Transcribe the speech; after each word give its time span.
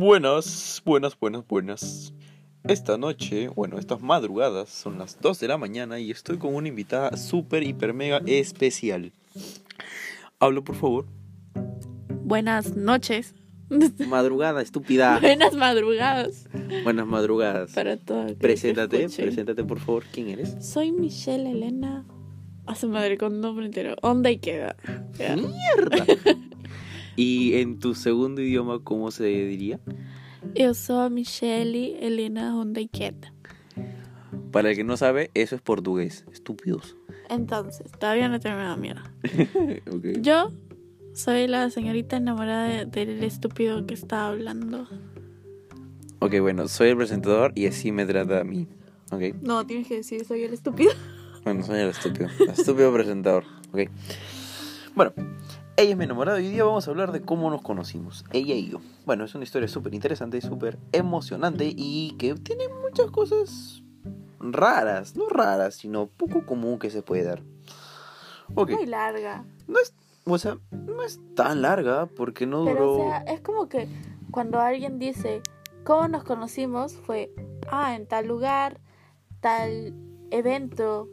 Buenas, 0.00 0.80
buenas, 0.86 1.20
buenas, 1.20 1.46
buenas. 1.46 2.14
Esta 2.66 2.96
noche, 2.96 3.48
bueno, 3.48 3.78
estas 3.78 4.00
madrugadas 4.00 4.70
son 4.70 4.98
las 4.98 5.20
2 5.20 5.38
de 5.40 5.48
la 5.48 5.58
mañana 5.58 6.00
y 6.00 6.10
estoy 6.10 6.38
con 6.38 6.54
una 6.54 6.68
invitada 6.68 7.18
súper, 7.18 7.62
hiper, 7.64 7.92
mega 7.92 8.22
especial. 8.24 9.12
Hablo, 10.38 10.64
por 10.64 10.76
favor. 10.76 11.04
Buenas 12.24 12.78
noches. 12.78 13.34
Madrugada, 14.08 14.62
estúpida. 14.62 15.18
Buenas 15.22 15.54
madrugadas 15.54 16.48
Buenas 16.82 17.06
madrugadas. 17.06 17.72
para 17.72 17.98
todos. 17.98 18.32
Preséntate, 18.36 19.06
preséntate, 19.06 19.64
por 19.64 19.80
favor. 19.80 20.04
¿Quién 20.10 20.30
eres? 20.30 20.56
Soy 20.60 20.92
Michelle 20.92 21.50
Elena. 21.50 22.06
A 22.64 22.74
su 22.74 22.88
madre 22.88 23.18
con 23.18 23.42
nombre 23.42 23.66
entero. 23.66 23.96
Onda 24.00 24.30
y 24.30 24.38
queda. 24.38 24.76
¡Mierda! 25.18 26.06
¿Y 27.16 27.54
en 27.54 27.78
tu 27.78 27.94
segundo 27.94 28.40
idioma 28.40 28.80
cómo 28.82 29.10
se 29.10 29.24
diría? 29.24 29.80
Sou 30.74 30.98
a 31.00 31.10
Michelle 31.10 31.98
Elena 32.06 32.56
Onda 32.58 32.80
y 32.80 32.88
queda. 32.88 33.32
Para 34.52 34.70
el 34.70 34.76
que 34.76 34.84
no 34.84 34.96
sabe, 34.96 35.30
eso 35.34 35.54
es 35.54 35.60
portugués. 35.62 36.24
Estúpidos. 36.32 36.96
Entonces, 37.28 37.90
todavía 37.98 38.28
no 38.28 38.40
te 38.40 38.48
me 38.50 38.62
da 38.62 38.76
mierda. 38.76 39.12
Ok. 39.92 40.20
Yo 40.20 40.50
soy 41.14 41.46
la 41.46 41.70
señorita 41.70 42.16
enamorada 42.16 42.68
de- 42.68 42.86
del 42.86 43.22
estúpido 43.22 43.86
que 43.86 43.94
está 43.94 44.28
hablando. 44.28 44.86
Ok, 46.20 46.38
bueno, 46.40 46.68
soy 46.68 46.88
el 46.90 46.96
presentador 46.96 47.52
y 47.54 47.66
así 47.66 47.92
me 47.92 48.04
trata 48.06 48.40
a 48.40 48.44
mí. 48.44 48.66
Ok. 49.12 49.34
No, 49.42 49.66
tienes 49.66 49.86
que 49.88 49.96
decir 49.96 50.24
soy 50.24 50.42
el 50.44 50.52
estúpido. 50.52 50.90
Bueno, 51.44 51.62
soy 51.64 51.80
el 51.80 51.88
estúpido. 51.88 52.28
El 52.40 52.50
estúpido 52.50 52.92
presentador. 52.92 53.44
Ok. 53.72 53.88
Bueno, 54.94 55.12
ella 55.80 55.92
es 55.92 55.96
mi 55.96 56.04
enamorada 56.04 56.40
y 56.40 56.46
hoy 56.46 56.52
día 56.52 56.64
vamos 56.64 56.86
a 56.86 56.90
hablar 56.90 57.10
de 57.10 57.22
cómo 57.22 57.48
nos 57.50 57.62
conocimos. 57.62 58.24
Ella 58.32 58.54
y 58.54 58.68
yo. 58.68 58.80
Bueno, 59.06 59.24
es 59.24 59.34
una 59.34 59.44
historia 59.44 59.66
súper 59.66 59.94
interesante 59.94 60.36
y 60.36 60.42
súper 60.42 60.78
emocionante 60.92 61.72
y 61.74 62.16
que 62.18 62.34
tiene 62.34 62.64
muchas 62.68 63.10
cosas 63.10 63.82
raras. 64.38 65.16
No 65.16 65.28
raras, 65.28 65.76
sino 65.76 66.06
poco 66.06 66.44
común 66.44 66.78
que 66.78 66.90
se 66.90 67.02
puede 67.02 67.24
dar. 67.24 67.42
Muy 68.48 68.84
larga. 68.84 69.44
No 69.68 69.78
es, 69.78 69.94
o 70.24 70.36
sea, 70.36 70.58
no 70.70 71.02
es 71.02 71.18
tan 71.34 71.62
larga 71.62 72.06
porque 72.06 72.46
no 72.46 72.60
duró... 72.60 72.98
O 72.98 73.08
sea, 73.08 73.18
es 73.22 73.40
como 73.40 73.68
que 73.68 73.88
cuando 74.30 74.60
alguien 74.60 74.98
dice, 74.98 75.42
¿cómo 75.84 76.08
nos 76.08 76.24
conocimos? 76.24 76.94
Fue, 76.94 77.32
ah, 77.70 77.94
en 77.94 78.06
tal 78.06 78.26
lugar, 78.26 78.80
tal 79.40 79.94
evento, 80.30 81.08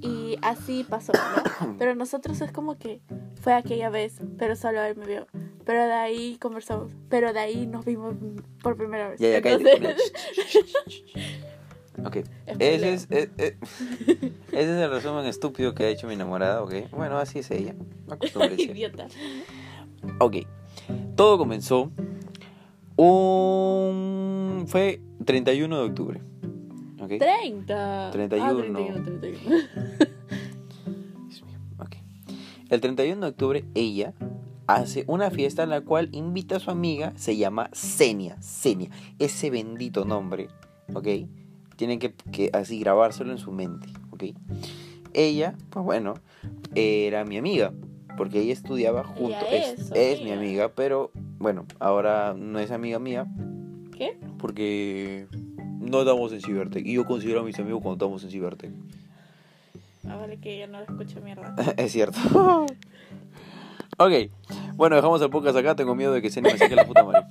y 0.00 0.36
así 0.42 0.84
pasó, 0.84 1.12
¿no? 1.12 1.76
Pero 1.78 1.94
nosotros 1.94 2.40
es 2.40 2.50
como 2.52 2.78
que 2.78 3.00
fue 3.42 3.52
aquella 3.54 3.90
vez, 3.90 4.18
pero 4.38 4.54
solo 4.54 4.80
él 4.82 4.96
me 4.96 5.04
vio. 5.04 5.26
Pero 5.64 5.84
de 5.84 5.92
ahí 5.92 6.36
conversamos, 6.40 6.92
pero 7.08 7.32
de 7.32 7.40
ahí 7.40 7.66
nos 7.66 7.84
vimos 7.84 8.14
por 8.62 8.76
primera 8.76 9.08
vez. 9.10 9.20
Ya, 9.20 9.30
ya. 9.30 9.36
Entonces- 9.38 10.12
Ok, 12.04 12.16
ese 12.58 12.94
es, 12.94 13.06
eh, 13.10 13.30
eh, 13.36 13.56
ese 14.52 14.76
es 14.76 14.82
el 14.82 14.90
resumen 14.90 15.26
estúpido 15.26 15.74
que 15.74 15.84
ha 15.84 15.88
hecho 15.88 16.06
mi 16.06 16.14
enamorada, 16.14 16.62
ok. 16.62 16.90
Bueno, 16.92 17.18
así 17.18 17.40
es 17.40 17.50
ella. 17.50 17.74
Idiota. 18.58 19.08
Ok, 20.18 20.36
todo 21.16 21.36
comenzó 21.36 21.90
un... 22.96 24.64
fue 24.68 25.00
31 25.24 25.76
de 25.78 25.84
octubre. 25.84 26.20
Ok, 27.00 27.18
30. 27.18 28.10
31. 28.12 28.44
Ah, 28.44 28.54
31, 28.56 29.02
31. 29.04 30.11
El 32.72 32.80
31 32.80 33.20
de 33.20 33.26
octubre 33.28 33.64
ella 33.74 34.14
hace 34.66 35.04
una 35.06 35.30
fiesta 35.30 35.62
en 35.62 35.68
la 35.68 35.82
cual 35.82 36.08
invita 36.12 36.56
a 36.56 36.58
su 36.58 36.70
amiga, 36.70 37.12
se 37.16 37.36
llama 37.36 37.68
Senia, 37.74 38.40
Senia, 38.40 38.88
ese 39.18 39.50
bendito 39.50 40.06
nombre, 40.06 40.48
ok. 40.94 41.06
Tienen 41.76 41.98
que, 41.98 42.14
que 42.14 42.48
así 42.54 42.80
grabárselo 42.80 43.30
en 43.30 43.36
su 43.36 43.52
mente, 43.52 43.88
ok. 44.10 44.24
Ella, 45.12 45.54
pues 45.68 45.84
bueno, 45.84 46.14
era 46.74 47.26
mi 47.26 47.36
amiga, 47.36 47.74
porque 48.16 48.40
ella 48.40 48.54
estudiaba 48.54 49.04
junto, 49.04 49.36
Ella 49.50 49.72
es, 49.74 49.78
es 49.78 49.90
es 49.90 50.22
mi 50.22 50.30
amiga. 50.30 50.36
amiga, 50.36 50.68
pero 50.74 51.10
bueno, 51.38 51.66
ahora 51.78 52.32
no 52.34 52.58
es 52.58 52.70
amiga 52.70 52.98
mía, 52.98 53.26
¿Qué? 53.94 54.16
porque 54.38 55.26
no 55.78 56.00
estamos 56.00 56.32
en 56.32 56.40
Cibertec, 56.40 56.86
y 56.86 56.94
yo 56.94 57.04
considero 57.04 57.40
a 57.40 57.44
mis 57.44 57.58
amigos 57.58 57.82
cuando 57.82 58.02
estamos 58.02 58.24
en 58.24 58.30
Cibertec. 58.30 58.72
Ah, 60.08 60.16
vale, 60.16 60.38
que 60.40 60.58
ya 60.58 60.66
no 60.66 60.78
lo 60.78 60.84
escucho 60.84 61.20
mierda. 61.20 61.54
es 61.76 61.92
cierto. 61.92 62.18
ok. 63.98 64.12
Bueno, 64.74 64.96
dejamos 64.96 65.22
el 65.22 65.30
podcast 65.30 65.56
acá. 65.56 65.76
Tengo 65.76 65.94
miedo 65.94 66.12
de 66.12 66.22
que 66.22 66.30
se 66.30 66.42
me 66.42 66.56
saque 66.56 66.74
la 66.74 66.84
puta 66.84 67.04
madre. 67.04 67.26